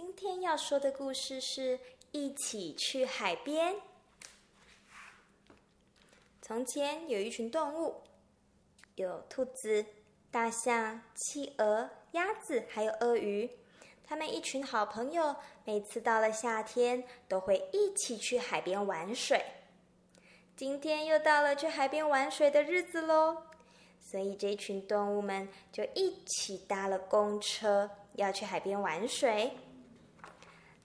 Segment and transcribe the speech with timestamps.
[0.00, 1.80] 今天要说的故事是
[2.12, 3.74] 一起去海边。
[6.40, 7.96] 从前有一群动物，
[8.94, 9.84] 有兔子、
[10.30, 13.50] 大象、企鹅、鸭子，还有鳄鱼。
[14.04, 15.34] 他们一群好朋友，
[15.64, 19.44] 每次到了夏天，都会一起去海边玩水。
[20.56, 23.42] 今天又到了去海边玩水的日子喽，
[24.00, 29.50] 所以这群动物们就一起搭了公车，要去海边玩水。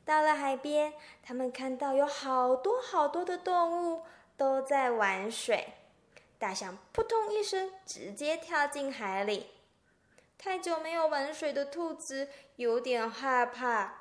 [0.05, 4.03] 到了海边，他们看到有好多好多的动物
[4.35, 5.73] 都在玩水。
[6.37, 9.51] 大象扑通一声，直接跳进海里。
[10.37, 12.27] 太久没有玩水的兔子
[12.57, 13.93] 有点害怕，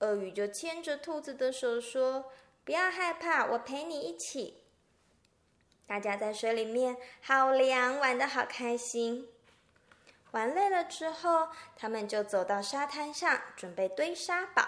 [0.00, 2.30] 鳄鱼就牵着兔子的手说
[2.66, 4.62] ：“不要害怕，我陪你一起。”
[5.88, 9.26] 大家在水里面好凉，玩的好开心。
[10.32, 14.62] 玩累了之后，他们就走到沙滩上，准备堆沙堡。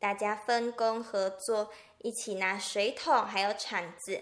[0.00, 4.20] 大家分工合作，一起拿水桶还有铲子，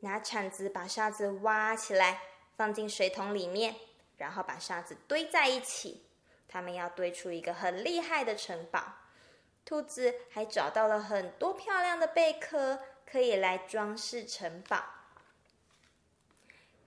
[0.00, 2.22] 拿铲子把沙子挖起来，
[2.56, 3.74] 放进水桶里面。
[4.16, 6.04] 然后把沙子堆在一起，
[6.48, 8.82] 他们要堆出一个很厉害的城堡。
[9.64, 14.82] 兔子还找到了很多漂亮的贝壳，可以来装饰城堡。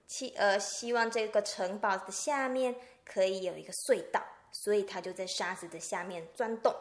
[0.07, 6.75] 企鹅希望这个城堡的下面可以有一个隧道，所以它就在沙子的下面钻洞。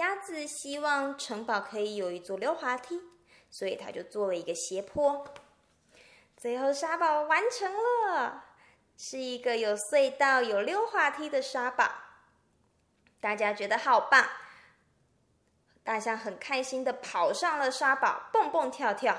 [0.00, 3.02] 鸭子希望城堡可以有一座溜滑梯，
[3.50, 5.26] 所以它就做了一个斜坡。
[6.38, 8.44] 最后，沙堡完成了。
[8.96, 11.90] 是一个有隧道、有溜滑梯的沙堡，
[13.20, 14.26] 大家觉得好棒。
[15.84, 19.14] 大象很开心的跑上了沙堡，蹦蹦跳跳。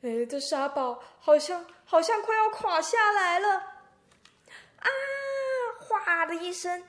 [0.00, 3.56] 哎，这沙堡好像好像快要垮下来了！
[4.80, 4.88] 啊，
[5.80, 6.82] 哗的一声，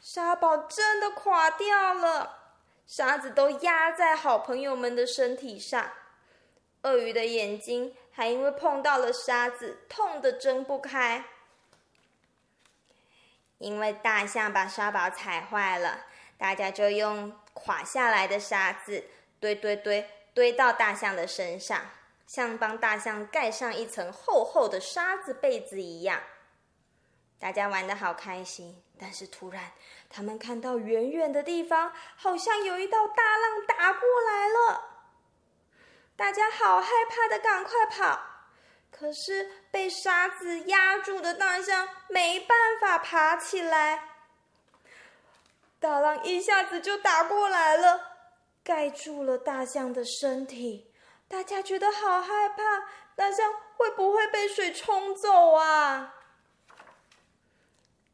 [0.00, 2.38] 沙堡真的垮掉了，
[2.86, 5.92] 沙子都压在好朋友们的身体上。
[6.82, 11.26] 鳄鱼的眼睛还因为碰到了沙子，痛得睁不开。
[13.58, 16.06] 因为大象把沙堡踩坏了，
[16.38, 19.04] 大家就用垮下来的沙子
[19.38, 21.78] 堆堆堆堆到大象的身上，
[22.26, 26.22] 像帮大象盖上一层厚厚的沙子被子一样。
[27.40, 29.72] 大家玩的好开心，但是突然，
[30.10, 34.90] 他们看到远远的地方，好像有一道大浪打过来了。
[36.16, 38.20] 大家好害怕的，赶快跑！
[38.90, 44.02] 可是被沙子压住的大象没办法爬起来。
[45.78, 48.18] 大浪一下子就打过来了，
[48.62, 50.92] 盖住了大象的身体。
[51.26, 52.86] 大家觉得好害怕，
[53.16, 56.16] 大象会不会被水冲走啊？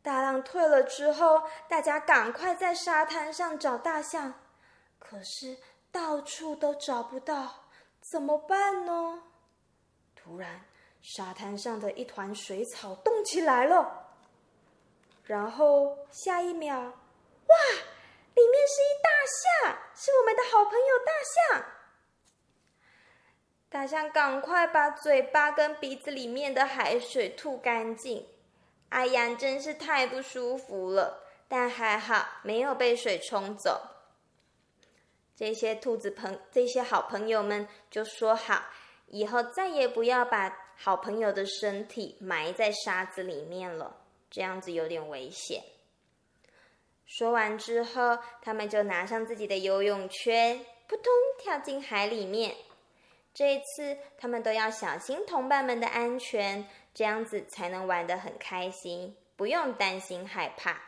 [0.06, 4.34] 大浪退了之后，大家赶快在沙滩上找大象，
[5.00, 5.56] 可是
[5.90, 7.64] 到处都找不到。
[8.00, 9.24] 怎么办呢？
[10.14, 10.60] 突然，
[11.02, 14.06] 沙滩上的一团水草动起来了，
[15.24, 17.56] 然后下一秒，哇，
[18.36, 19.10] 里面是一大
[19.64, 21.64] 象，是我们的好朋友大象。
[23.68, 28.28] 大象赶快把嘴巴跟鼻子里面的海水吐干净。
[28.88, 33.80] 哎呀，真是太不舒服了，但还好没有被水冲走。
[35.34, 38.62] 这些兔子朋，这些好朋友们就说好，
[39.08, 43.96] 以后再也不要把好朋友的身体埋在沙子里面了，
[44.30, 45.62] 这样子有点危险。
[47.04, 51.04] 说完之后，他们就拿上自己的游泳圈，扑通
[51.38, 52.56] 跳进海里面。
[53.36, 60.80] 这一次，他们都要小心同伴们的安全，这样子才能玩得很开心，不用担心害怕。